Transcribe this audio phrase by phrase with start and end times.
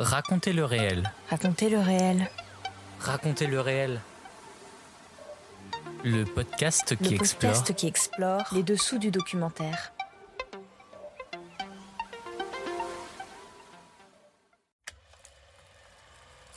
[0.00, 1.12] Racontez le réel.
[1.28, 2.30] Racontez le réel.
[3.00, 4.00] Racontez le réel.
[6.04, 7.52] Le podcast qui le explore.
[7.52, 9.92] podcast qui explore les dessous du documentaire.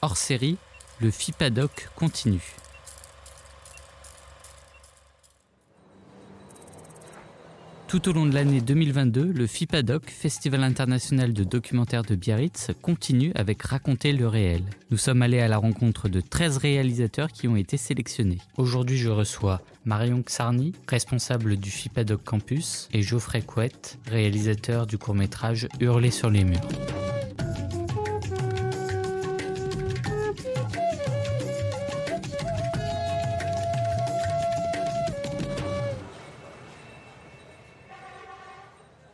[0.02, 0.57] Hors série,
[1.02, 2.55] le FIPADOC continue.
[7.94, 13.32] Tout au long de l'année 2022, le FIPADOC, Festival international de documentaire de Biarritz, continue
[13.36, 14.64] avec Raconter le réel.
[14.89, 18.39] Nous sommes allés à la rencontre de 13 réalisateurs qui ont été sélectionnés.
[18.57, 25.68] Aujourd'hui, je reçois Marion Xarni, responsable du FIPADOC Campus, et Geoffrey Couette, réalisateur du court-métrage
[25.80, 26.61] Hurler sur les murs.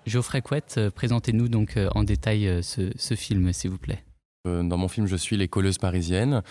[0.10, 4.04] Geoffrey Couette, euh, présentez-nous donc euh, en détail euh, ce, film, s'il vous plaît.
[4.46, 6.42] Dans mon film, je suis les colleuses parisiennes.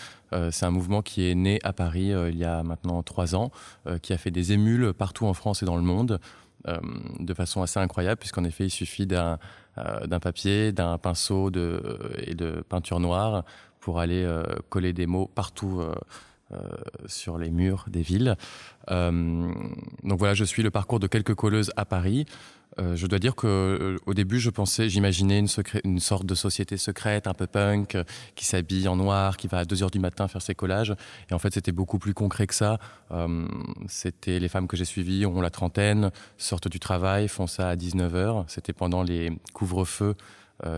[0.51, 3.51] c'est un mouvement qui est né à Paris il y a maintenant trois ans,
[4.03, 6.19] qui a fait des émules partout en France et dans le monde,
[6.67, 9.39] de façon assez incroyable, puisqu'en effet, il suffit d'un
[10.21, 13.43] papier, d'un pinceau et de peinture noire
[13.79, 14.23] pour aller
[14.69, 15.81] coller des mots partout.
[17.05, 18.37] sur les murs des villes.
[18.87, 22.27] donc voilà, je suis le parcours de quelques colleuses à Paris.
[22.79, 25.43] Euh, je dois dire que euh, au début, je pensais, j'imaginais
[25.83, 28.03] une, sorte de société secrète, un peu punk, euh,
[28.35, 30.95] qui s'habille en noir, qui va à 2 heures du matin faire ses collages.
[31.29, 32.79] Et en fait, c'était beaucoup plus concret que ça.
[33.87, 37.75] c'était les femmes que j'ai suivies ont la trentaine, sortent du travail, font ça à
[37.75, 38.45] 19 heures.
[38.47, 40.15] C'était pendant les couvre-feux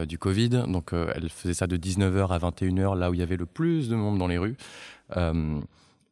[0.07, 0.49] du Covid.
[0.67, 3.89] Donc, elles faisaient ça de 19h à 21h, là où il y avait le plus
[3.89, 4.55] de monde dans les rues.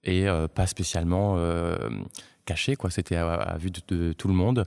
[0.03, 1.37] et pas spécialement
[2.45, 2.89] caché, quoi.
[2.89, 4.65] C'était à, vue de, tout le monde.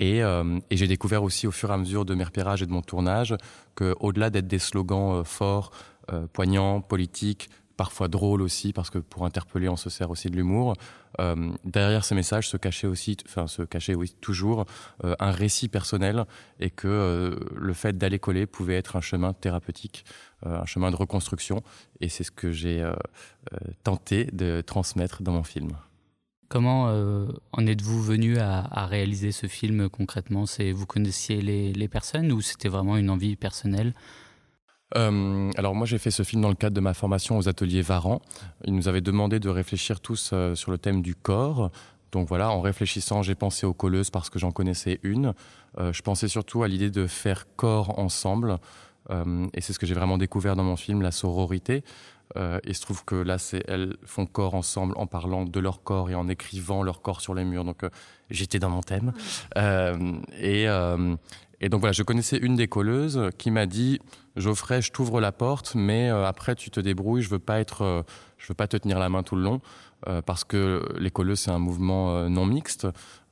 [0.00, 2.72] Euh, et, j'ai découvert aussi au fur et à mesure de mes repérages et de
[2.72, 3.34] mon tournage
[3.74, 5.70] qu'au-delà d'être des slogans euh, forts,
[6.12, 10.36] euh, poignants, politiques, parfois drôles aussi, parce que pour interpeller, on se sert aussi de
[10.36, 10.74] l'humour.
[11.64, 14.64] derrière ces messages se cachait aussi, enfin se cachait oui toujours
[15.04, 16.24] un récit personnel,
[16.58, 20.04] et que le fait d'aller coller pouvait être un chemin thérapeutique,
[20.44, 21.62] un chemin de reconstruction,
[22.00, 22.84] et c'est ce que j'ai
[23.84, 25.70] tenté de transmettre dans mon film.
[26.48, 30.46] Comment euh, en êtes-vous venu à, réaliser ce film concrètement?
[30.46, 33.92] C'est vous connaissiez les, personnes ou c'était vraiment une envie personnelle?
[34.96, 37.82] Euh, alors moi j'ai fait ce film dans le cadre de ma formation aux ateliers
[37.82, 38.22] Varan.
[38.64, 41.70] Ils nous avaient demandé de réfléchir tous euh, sur le thème du corps.
[42.12, 45.34] Donc voilà, en réfléchissant, j'ai pensé aux colleuses parce que j'en connaissais une.
[45.78, 48.58] je pensais surtout à l'idée de faire corps ensemble.
[49.10, 51.82] Et c'est ce que j'ai vraiment découvert dans mon film, la sororité.
[52.36, 53.36] Euh, il se trouve que là,
[53.66, 57.34] elles font corps ensemble en parlant de leur corps et en écrivant leur corps sur
[57.34, 57.64] les murs.
[57.64, 57.90] Donc, euh,
[58.30, 59.12] j'étais dans mon thème.
[59.56, 60.64] Euh, et,
[61.60, 64.00] et, donc voilà, je connaissais une des colleuses qui m'a dit
[64.36, 67.22] Geoffrey, je t'ouvre la porte, mais après tu te débrouilles.
[67.22, 68.04] Je veux pas être,
[68.36, 69.60] je veux pas te tenir la main tout le long
[70.26, 72.86] parce que les colleuses c'est un mouvement non mixte.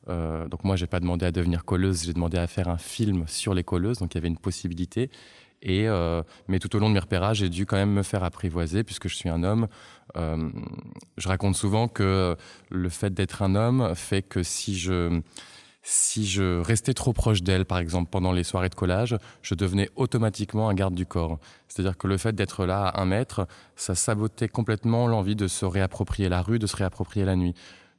[0.08, 3.54] donc moi, j'ai pas demandé à devenir colleuse, j'ai demandé à faire un film sur
[3.54, 3.98] les colleuses.
[3.98, 5.10] Donc il y avait une possibilité.
[5.62, 8.22] Et, euh, mais tout au long de mes repérages, j'ai dû quand même me faire
[8.22, 9.68] apprivoiser puisque je suis un homme.
[10.16, 10.50] Euh,
[11.16, 12.36] je raconte souvent que
[12.70, 15.20] le fait d'être un homme fait que si je,
[15.82, 19.88] si je restais trop proche d'elle, par exemple, pendant les soirées de collage, je devenais
[19.94, 21.38] automatiquement un garde du corps.
[21.68, 23.46] C'est-à-dire que le fait d'être là à un mètre,
[23.76, 27.54] ça sabotait complètement l'envie de se réapproprier la rue, de se réapproprier la nuit.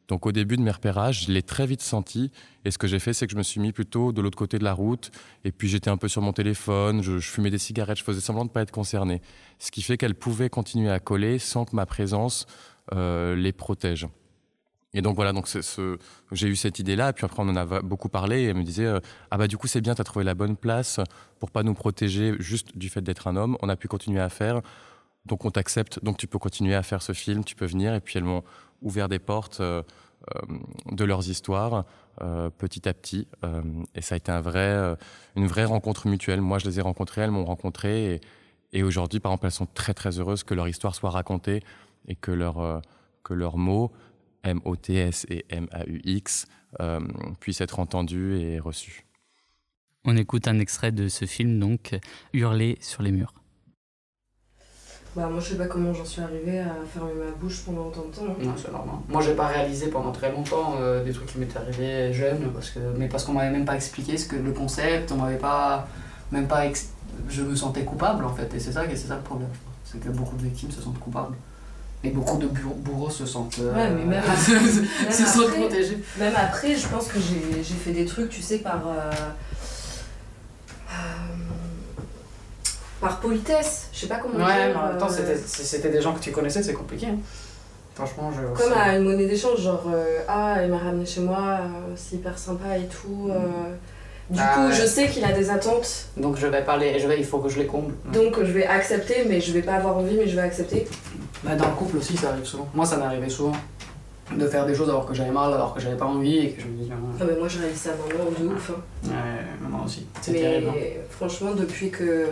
[0.08, 2.32] Donc au début de mes repérages, je l'ai très vite senti.
[2.66, 4.58] Et ce que j'ai fait, c'est que je me suis mis plutôt de l'autre côté
[4.58, 5.12] de la route.
[5.44, 8.46] Et puis j'étais un peu sur mon téléphone, je, fumais des cigarettes, je faisais semblant
[8.46, 9.22] de ne pas être concerné.
[9.60, 12.46] Ce qui fait qu'elles pouvaient continuer à coller sans que ma présence
[12.94, 14.08] euh, les protège.
[14.94, 15.98] Et donc voilà, donc ce,
[16.32, 18.86] j'ai eu cette idée-là, puis après on en a beaucoup parlé, et elle me disait
[18.86, 21.02] euh, ah bah du coup c'est bien, tu as trouvé la bonne place
[21.40, 23.58] pour pas nous protéger juste du fait d'être un homme.
[23.62, 24.62] On a pu continuer à faire,
[25.28, 27.94] donc on t'accepte, donc tu peux continuer à faire ce film, tu peux venir.
[27.94, 28.44] Et puis elles m'ont
[28.82, 29.84] ouvert des portes euh,
[30.36, 30.58] euh,
[30.92, 31.86] de leurs histoires
[32.22, 33.28] euh, petit à petit.
[33.94, 34.96] et ça a été un vrai,
[35.36, 36.42] une vraie rencontre mutuelle.
[36.42, 38.20] Moi, je les ai rencontrées, elles m'ont rencontré.
[38.74, 41.62] Et, aujourd'hui, par exemple, elles sont très très heureuses que leur histoire soit racontée
[42.08, 42.32] et que,
[43.24, 43.92] que leurs mots,
[44.44, 46.48] M-O-T-S et M-A-U-X,
[47.40, 49.06] puissent être entendus et reçus.
[50.06, 51.96] On écoute un extrait de ce film, donc
[52.34, 53.37] Hurler sur les murs.
[55.18, 58.06] Bah, moi, je sais pas comment j'en suis arrivée à fermer ma bouche pendant autant
[58.06, 58.36] de temps.
[58.40, 58.98] Non, c'est normal.
[59.10, 62.70] Moi, j'ai pas réalisé pendant très longtemps euh, des trucs qui m'étaient arrivés jeune, parce
[62.70, 65.88] que, mais parce qu'on m'avait même pas expliqué ce que le concept, on m'avait pas.
[66.32, 66.66] Même pas.
[67.30, 69.50] Je me sentais coupable, en fait, et c'est ça, c'est ça le problème.
[69.86, 71.34] C'est que beaucoup de victimes se sentent coupables.
[72.04, 73.58] Et beaucoup de bourreaux se sentent.
[73.60, 74.24] Euh, ouais, mais même,
[75.10, 75.98] se sentent protégés.
[76.20, 78.84] Même après, je pense que j'ai fait des trucs, tu sais, par.
[78.86, 79.12] Euh,
[83.02, 83.90] par politesse.
[83.94, 84.70] Je sais pas comment Ouais, dire.
[84.70, 87.08] mais en même temps, euh, c'était- si c'était des gens que tu connaissais, c'est compliqué.
[87.08, 87.18] hein.
[87.96, 88.62] Franchement, je.
[88.62, 92.18] Comme à une monnaie d'échange, genre euh, ah elle m'a ramené chez moi, euh, c'est
[92.18, 93.30] hyper sympa et tout.
[93.32, 93.74] euh.
[94.30, 94.74] Du Ah coup ouais.
[94.74, 97.48] je sais qu'il a des attentes, Donc je vais parler, je vais, il faut que
[97.50, 97.94] je les comble.
[98.12, 100.86] Donc je vais accepter, mais je vais pas avoir envie, mais je vais accepter.
[101.44, 102.68] Bah, dans le couple aussi, ça arrive souvent.
[102.76, 103.54] Moi, ça m'est arrivé souvent
[104.36, 106.62] de faire des choses alors que j'avais mal, alors que j'avais pas envie et que
[106.62, 108.72] je me dis, Ah mais moi je réalise ça maintenant de ouf.
[108.72, 108.82] hein.
[109.06, 110.06] ouais, moi aussi.
[110.22, 110.68] C'est Mais terrible.
[110.72, 111.00] hein.
[111.10, 112.26] franchement depuis que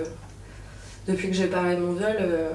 [1.08, 2.50] depuis que j'ai parlé de mon viol, euh,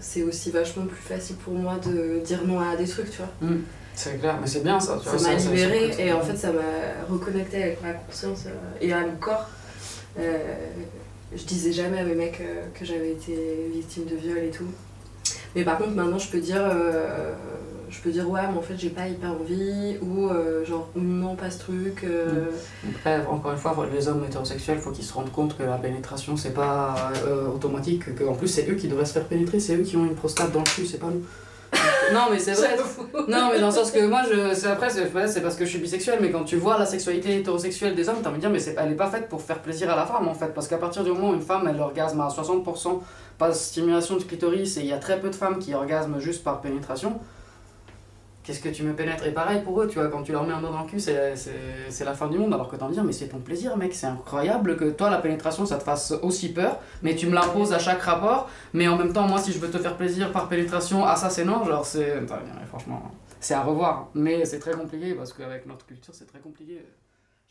[0.00, 3.56] c'est aussi vachement plus facile pour moi de dire non à des trucs, tu vois.
[3.94, 4.98] C'est clair, mais c'est bien ça.
[5.02, 6.60] tu vois, ça m'a libérée et en fait ça m'a
[7.08, 8.50] reconnecté avec ma conscience euh,
[8.80, 9.48] et à mon corps.
[10.18, 10.38] Euh,
[11.34, 12.40] je disais jamais à mes mecs
[12.74, 14.70] que j'avais été victime de viol et tout.
[15.54, 16.62] Mais par contre maintenant je peux dire
[17.96, 21.34] je peux dire ouais mais en fait j'ai pas hyper envie ou euh, genre non
[21.34, 22.04] pas ce truc.
[22.04, 22.46] euh,
[22.96, 26.36] Après, encore une fois, les hommes hétérosexuels, faut qu'ils se rendent compte que la pénétration,
[26.36, 26.94] c'est pas
[27.26, 29.96] euh, automatique, que en plus c'est eux qui devraient se faire pénétrer, c'est eux qui
[29.96, 31.22] ont une prostate dans le cul, c'est pas nous.
[32.14, 32.76] non, mais c'est vrai.
[33.28, 35.78] Non, mais dans le sens que moi, je, c'est après, c'est, parce que je suis
[35.80, 38.62] bisexuel, mais quand tu vois la sexualité hétérosexuelle des hommes, t'as envie de dire, mais
[38.78, 41.02] elle est pas faite pour faire plaisir à la femme en fait, parce qu'à partir
[41.02, 43.00] du moment où une femme elle orgasme à 60%
[43.36, 46.44] par stimulation du clitoris et il y a très peu de femmes qui orgasment juste
[46.44, 47.18] par pénétration,
[48.46, 49.26] qu'est-ce que tu me pénètres?
[49.26, 51.00] Et pareil pour eux, tu vois, quand tu leur mets un doigt dans le cul,
[51.00, 53.28] c'est, c'est, c'est la fin du monde, alors que t'as envie de dire, mais c'est
[53.28, 57.16] ton plaisir, mec, c'est incroyable que toi, la pénétration, ça te fasse aussi peur, mais
[57.16, 59.78] tu me l'imposes à chaque rapport, mais en même temps, moi, si je veux te
[59.78, 62.24] faire plaisir par pénétration, ah ça c'est non, genre c'est.
[62.68, 63.10] Franchement,
[63.40, 66.84] c'est à revoir, mais c'est très compliqué parce qu'avec notre culture, c'est très compliqué.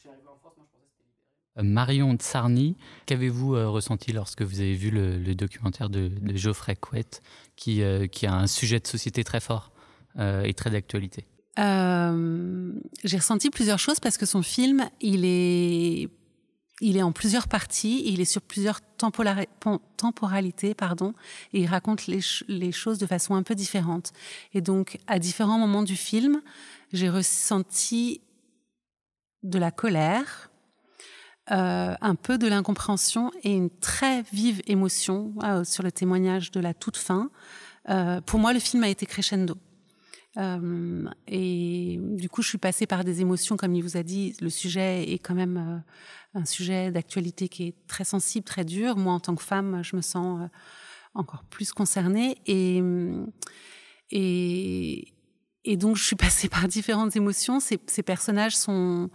[0.02, 1.60] J'y arrivé en France, moi je pensais que c'était libéré.
[1.60, 6.38] Euh, Marion Tsarni, qu'avez-vous euh, ressenti lorsque vous avez vu le, le documentaire de, de
[6.38, 7.22] Geoffrey Couette,
[7.56, 9.72] qui, euh, qui a un sujet de société très fort?
[10.20, 11.26] Et très d'actualité
[11.58, 12.74] Euh,
[13.04, 16.10] j'ai ressenti plusieurs choses parce que son film, il est,
[16.82, 18.80] il est en plusieurs parties, il est sur plusieurs
[19.98, 21.14] temporalités, pardon,
[21.54, 24.12] et il raconte les, ch- les choses de façon un peu différente.
[24.54, 26.42] Et donc, à différents moments du film,
[26.92, 28.20] j'ai ressenti
[29.44, 30.52] de la colère,
[31.52, 36.60] euh, un peu de l'incompréhension et une très vive émotion euh, sur le témoignage de
[36.60, 37.30] la toute fin.
[37.90, 39.56] Euh, pour moi, le film a été crescendo.
[40.38, 44.36] Et du coup, je suis passée par des émotions, comme il vous a dit.
[44.42, 48.98] Le sujet est quand même euh, un sujet d'actualité qui est très sensible, très dur.
[48.98, 50.48] Moi, en tant que femme, je me sens euh,
[51.14, 52.38] encore plus concernée.
[52.48, 52.82] Et,
[54.12, 57.60] et, donc, je suis passée par différentes émotions.
[57.60, 59.10] Ces personnages sont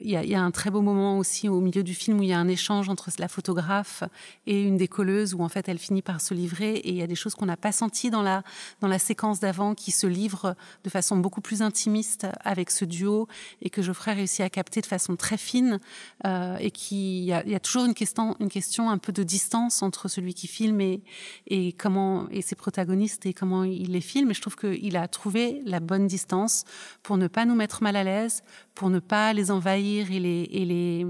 [0.00, 2.32] il y, a, un très beau moment aussi au milieu du film où il y
[2.32, 4.02] a un échange entre la photographe
[4.46, 7.02] et une des colleuses où en fait elle finit par se livrer et il y
[7.02, 8.42] a des choses qu'on n'a pas senties dans la,
[8.80, 13.28] dans la séquence d'avant qui se livrent de façon beaucoup plus intimiste avec ce duo
[13.62, 15.78] et que Geoffrey réussit à capter de façon très fine
[16.26, 18.98] euh, et qui il y, a, il y a toujours une question, une question un
[18.98, 21.02] peu de distance entre celui qui filme et,
[21.46, 24.32] et comment et ses protagonistes et comment il les filme.
[24.32, 26.64] Et je trouve qu'il a trouvé la bonne distance
[27.04, 28.42] pour ne pas nous mettre mal à l'aise
[28.74, 31.06] pour ne pas les envahir et les, et les,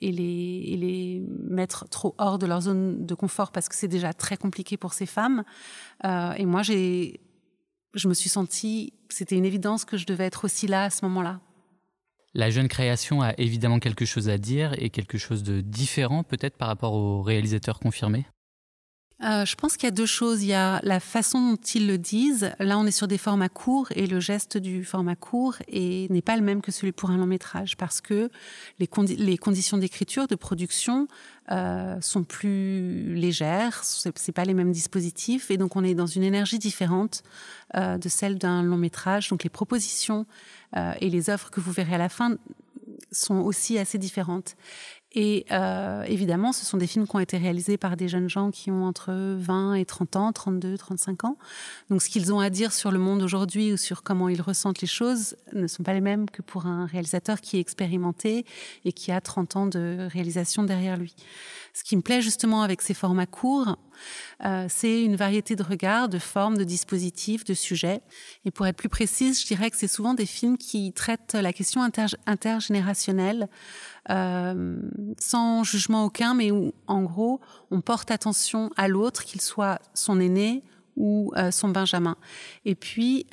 [0.00, 3.88] et les, et les mettre trop hors de leur zone de confort parce que c'est
[3.88, 5.44] déjà très compliqué pour ces femmes.
[6.04, 10.66] Euh, et moi, je me suis sentie, c'était une évidence que je devais être aussi
[10.66, 11.40] là à ce moment-là.
[12.34, 16.56] La jeune création a évidemment quelque chose à dire et quelque chose de différent peut-être
[16.56, 18.26] par rapport aux réalisateurs confirmés
[19.24, 20.42] euh, je pense qu'il y a deux choses.
[20.42, 22.52] Il y a la façon dont ils le disent.
[22.58, 26.36] Là, on est sur des formats courts et le geste du format court n'est pas
[26.36, 28.30] le même que celui pour un long métrage parce que
[28.78, 31.06] les, condi les conditions d'écriture, de production
[31.50, 33.82] euh, sont plus légères.
[33.84, 37.22] C'est pas les mêmes dispositifs et donc on est dans une énergie différente
[37.76, 39.28] euh, de celle d'un long métrage.
[39.28, 40.26] Donc les propositions
[41.02, 42.38] et les offres que vous verrez à la fin
[43.10, 44.56] sont aussi assez différentes.
[45.14, 48.50] Et euh, évidemment, ce sont des films qui ont été réalisés par des jeunes gens
[48.50, 51.36] qui ont entre 20 et 30 ans, 32, 35 ans.
[51.90, 54.80] Donc ce qu'ils ont à dire sur le monde aujourd'hui ou sur comment ils ressentent
[54.80, 58.46] les choses ne sont pas les mêmes que pour un réalisateur qui est expérimenté
[58.84, 61.14] et qui a 30 ans de réalisation derrière lui.
[61.74, 63.76] Ce qui me plaît justement avec ces formats courts,
[64.44, 68.00] euh, c'est une variété de regards, de formes, de dispositifs, de sujets.
[68.44, 71.52] Et pour être plus précise, je dirais que c'est souvent des films qui traitent la
[71.52, 73.48] question inter intergénérationnelle
[74.10, 74.76] euh,
[75.18, 77.40] sans jugement aucun, mais où, en gros,
[77.70, 80.64] on porte attention à l'autre, qu'il soit son aîné
[80.96, 82.16] ou euh, son benjamin.
[82.64, 83.26] Et puis,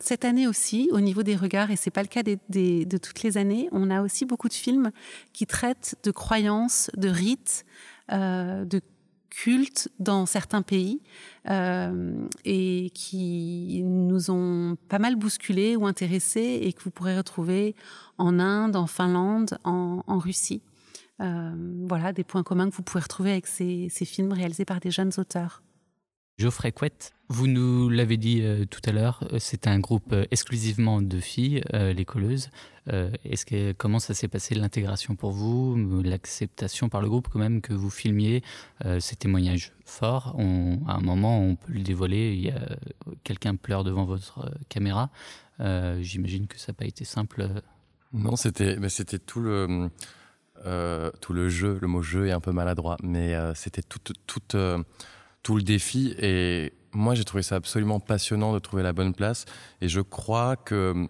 [0.00, 3.38] cette année aussi, au niveau des regards, et c'est pas le cas de toutes les
[3.38, 4.90] années, on a aussi beaucoup de films
[5.32, 7.64] qui traitent de croyances, de rites,
[8.10, 8.80] de
[9.30, 11.00] cultes dans certains pays
[11.50, 17.74] euh, et qui nous ont pas mal bousculés ou intéressés et que vous pourrez retrouver
[18.16, 20.62] en Inde, en Finlande, en, Russie.
[21.18, 25.12] voilà, des points communs que vous pouvez retrouver avec ces films réalisés par des jeunes
[25.18, 25.62] auteurs.
[26.38, 30.24] Geoffrey Couette, vous nous l'avez dit euh, tout à l'heure, euh, c'est un groupe euh,
[30.30, 32.50] exclusivement de filles, les colleuses.
[33.24, 37.60] Est-ce que comment ça s'est passé l'intégration pour vous, l'acceptation par le groupe quand même
[37.60, 38.42] que vous filmiez
[38.98, 40.34] ces témoignages forts?
[40.86, 42.32] À un moment, on peut le dévoiler.
[42.32, 42.78] Il y a
[43.24, 45.10] quelqu'un pleure devant votre caméra.
[46.00, 47.46] J'imagine que ça n'a pas été simple.
[48.14, 49.90] Non, c'était, c'était tout le
[51.20, 51.78] tout le jeu.
[51.82, 54.56] Le mot jeu est un peu maladroit, mais c'était toute tout
[55.56, 56.14] le défi.
[56.18, 59.44] Et moi, j'ai trouvé ça absolument passionnant de trouver la bonne place.
[59.80, 61.08] Et je crois que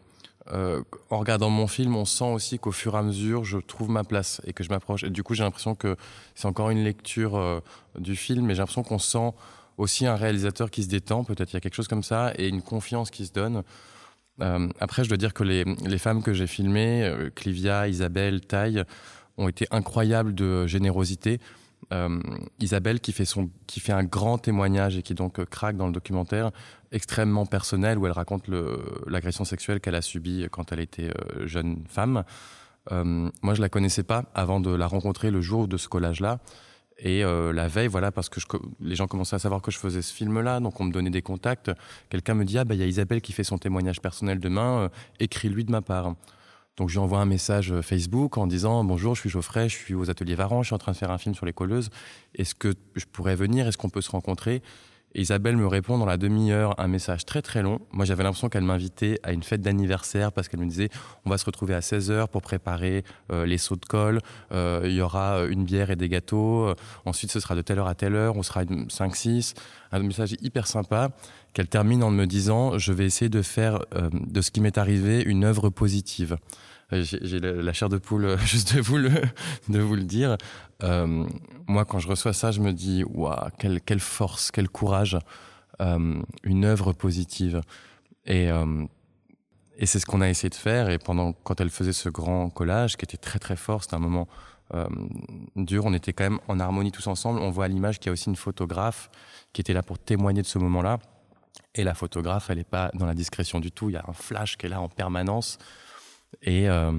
[0.53, 3.91] euh, en regardant mon film, on sent aussi qu'au fur et à mesure, je trouve
[3.91, 5.05] ma place et que je m'approche.
[5.05, 5.97] Et du coup, j'ai l'impression que
[6.35, 7.61] c'est encore une lecture euh,
[7.99, 9.33] du film, mais j'ai l'impression qu'on sent
[9.77, 11.25] aussi un réalisateur qui se détend.
[11.25, 13.63] Peut-être il y a quelque chose comme ça et une confiance qui se donne.
[14.41, 18.85] Euh, après, je dois dire que les, les femmes que j'ai filmées, Clivia, Isabelle, Taille,
[19.37, 21.41] ont été incroyables de générosité.
[21.93, 22.21] Euh,
[22.61, 25.87] Isabelle qui fait, son, qui fait un grand témoignage et qui donc euh, craque dans
[25.87, 26.51] le documentaire,
[26.93, 28.45] extrêmement personnel, où elle raconte
[29.07, 32.25] l'agression sexuelle qu'elle a subie quand elle était euh, jeune femme.
[32.91, 36.41] moi, je la connaissais pas avant de la rencontrer le jour de ce collage-là.
[37.01, 38.41] Et la veille, voilà, parce que
[38.81, 41.23] les gens commençaient à savoir que je faisais ce film-là, donc on me donnait des
[41.23, 41.71] contacts.
[42.09, 44.91] Quelqu'un me dit ah bah il y a Isabelle qui fait son témoignage personnel demain,
[45.21, 46.15] écris-lui de ma part.
[46.79, 49.77] Donc je lui envoie un message euh, Facebook en disant bonjour, je suis Geoffrey, je
[49.77, 51.91] suis aux ateliers Varan, je suis en train de faire un film sur les colleuses.
[52.37, 53.67] Est-ce que je pourrais venir?
[53.67, 54.63] Est-ce qu'on peut se rencontrer?
[55.15, 57.81] Et Isabelle me répond dans la demi-heure un message très très long.
[57.91, 60.89] Moi j'avais l'impression qu'elle m'invitait à une fête d'anniversaire parce qu'elle me disait
[61.25, 64.21] on va se retrouver à 16h pour préparer euh, les sauts de colle,
[64.53, 66.73] euh, il y aura une bière et des gâteaux,
[67.05, 69.55] ensuite ce sera de telle heure à telle heure, on sera 5-6.
[69.91, 71.11] Un message hyper sympa
[71.55, 73.81] qu'elle termine en me disant je vais essayer de faire
[74.13, 76.37] de ce qui m'est arrivé une œuvre positive.
[76.93, 79.11] Euh, j'ai la chair de poule euh, juste de vous le,
[79.69, 80.37] de vous le dire.
[80.83, 81.27] Euh,
[81.67, 85.19] moi, quand je reçois ça, je me dis, waouh, quelle, quelle force, quel courage,
[86.43, 87.61] une œuvre positive.
[88.27, 88.49] Et,
[89.77, 90.91] et c'est ce qu'on a essayé de faire.
[90.91, 94.01] Et pendant, quand elle faisait ce grand collage, qui était très très fort, c'était un
[94.01, 94.27] moment
[95.55, 97.39] dur, on était quand même en harmonie tous ensemble.
[97.39, 99.09] On voit à l'image qu'il y a aussi une photographe
[99.53, 100.99] qui était là pour témoigner de ce moment-là.
[101.77, 103.89] Et la photographe, elle n'est pas dans la discrétion du tout.
[103.89, 105.59] Il y a un flash qui est là en permanence.
[106.43, 106.93] Et, euh,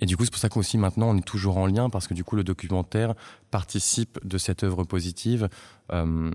[0.00, 2.14] et du coup, c'est pour ça qu'aussi maintenant, on est toujours en lien parce que
[2.14, 3.14] du coup, le documentaire
[3.50, 5.48] participe de cette œuvre positive.
[5.92, 6.30] Euh,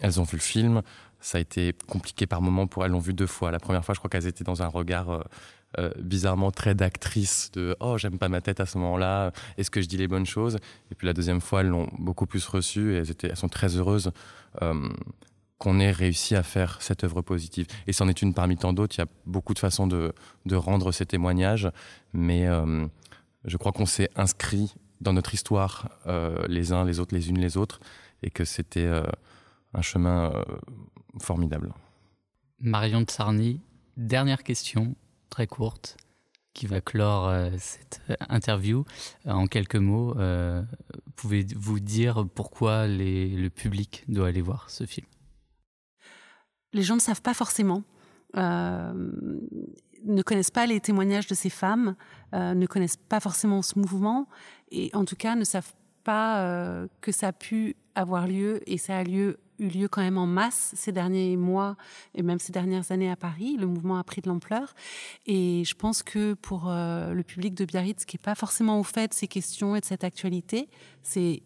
[0.00, 0.82] elles ont vu le film.
[1.20, 2.92] Ça a été compliqué par moments pour elles.
[2.92, 3.50] L'ont vu deux fois.
[3.50, 5.24] La première fois, je crois qu'elles étaient dans un regard
[5.78, 9.32] euh, bizarrement très d'actrice de oh j'aime pas ma tête à ce moment-là.
[9.58, 10.56] Est-ce que je dis les bonnes choses?
[10.90, 13.48] Et puis la deuxième fois, elles l'ont beaucoup plus reçu et elles étaient, elles sont
[13.48, 14.12] très heureuses.
[15.58, 17.66] Qu'on ait réussi à faire cette œuvre positive.
[17.86, 18.96] Et c'en est une parmi tant d'autres.
[18.96, 20.12] Il y a beaucoup de façons de,
[20.52, 21.70] rendre ces témoignages,
[22.12, 22.86] mais euh,
[23.44, 27.38] je crois qu'on s'est inscrit dans notre histoire euh, les uns, les autres, les unes,
[27.38, 27.80] les autres,
[28.22, 29.04] et que c'était euh,
[29.74, 30.32] un chemin
[31.20, 31.72] formidable.
[32.60, 33.60] Marion de Sarny,
[33.96, 34.94] dernière question,
[35.30, 35.96] très courte,
[36.52, 38.84] qui va clore cette interview.
[39.26, 40.14] en quelques mots,
[41.16, 45.06] pouvez-vous dire pourquoi le public doit aller voir ce film?
[46.74, 47.82] Les gens ne savent pas forcément.
[48.36, 48.92] Euh,
[50.04, 51.96] ne connaissent pas les témoignages de ces femmes,
[52.34, 54.28] euh, ne connaissent pas forcément ce mouvement,
[54.70, 58.76] et en tout cas ne savent pas euh, que ça a pu avoir lieu, et
[58.76, 61.76] ça a lieu, eu lieu quand même en masse ces derniers mois,
[62.14, 63.56] et même ces dernières années à Paris.
[63.58, 64.74] Le mouvement a pris de l'ampleur,
[65.24, 69.08] et je pense que pour le public de Biarritz, qui n'est pas forcément au fait
[69.08, 70.68] de ces questions et de cette actualité,
[71.02, 71.42] c'est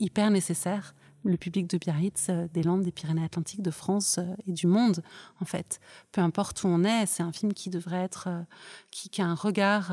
[0.00, 4.52] hyper nécessaire le public de Biarritz, euh, des Landes, des Pyrénées-Atlantiques, de France euh, et
[4.52, 5.02] du monde,
[5.40, 5.80] en fait.
[6.10, 8.42] Peu importe où on est, c'est un film qui devrait être, euh,
[8.90, 9.92] qui, a un regard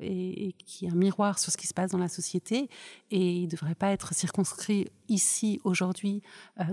[0.00, 2.68] et, qui est un miroir sur ce qui se passe dans la société.
[3.10, 6.22] Et il ne devrait pas être circonscrit ici, aujourd'hui,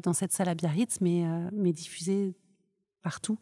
[0.03, 2.35] dans cette salle à Biarritz, mais, mais diffusé
[3.01, 3.37] partout.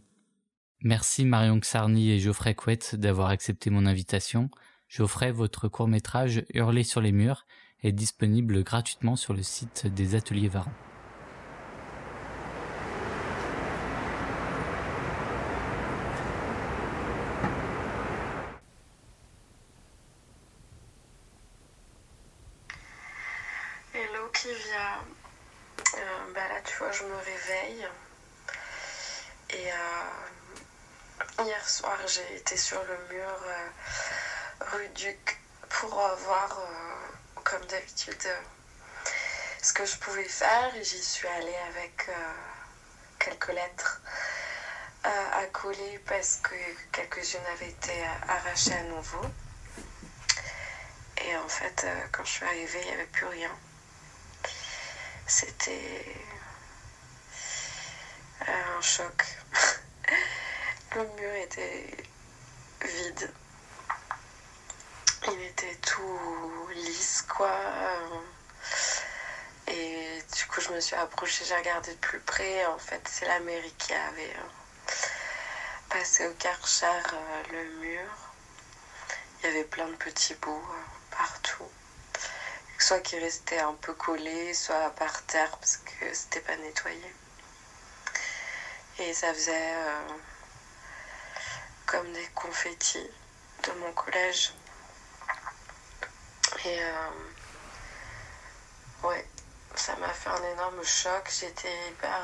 [0.82, 4.50] Merci Marion Xarny et Geoffrey Couette d'avoir accepté mon invitation.
[4.88, 7.46] Geoffrey, votre court-métrage Hurler sur les murs
[7.84, 10.72] est disponible gratuitement sur le site des ateliers Varan.
[23.94, 25.00] Hello Kivia,
[25.96, 27.88] euh, bah là tu vois je me réveille
[29.52, 33.70] et euh, hier soir j'ai été sur le mur euh,
[34.72, 36.60] rue Duc pour voir
[37.50, 38.42] comme d'habitude euh,
[39.62, 42.34] ce que je pouvais faire j'y suis allée avec euh,
[43.20, 44.02] quelques lettres
[45.06, 46.56] euh, à coller parce que
[46.92, 47.94] quelques-unes avaient été
[48.28, 49.22] arrachées à nouveau.
[51.24, 53.52] Et en fait, quand je suis arrivée, il n'y avait plus rien.
[55.26, 56.04] C'était
[58.46, 59.24] un choc.
[60.96, 61.86] Le mur était
[62.82, 63.32] vide.
[65.30, 67.52] Il était tout lisse, quoi.
[69.68, 72.66] Et du coup, je me suis approchée, j'ai regardé de plus près.
[72.68, 74.94] En fait, c'est la mairie qui avait euh,
[75.90, 78.10] passé au karcher euh, le mur.
[79.40, 81.70] Il y avait plein de petits bouts euh, partout.
[82.80, 87.14] Soit qui restaient un peu collés, soit par terre parce que c'était pas nettoyé.
[89.00, 89.74] Et ça faisait
[91.86, 93.10] comme des confettis
[93.64, 94.54] de mon collège.
[96.68, 96.80] Et
[99.04, 99.26] ouais,
[99.76, 101.32] ça m'a fait un énorme choc.
[101.40, 102.22] J'étais hyper.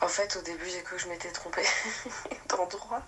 [0.00, 1.66] En fait, au début, j'ai cru que je m'étais trompée
[2.48, 3.02] d'endroit.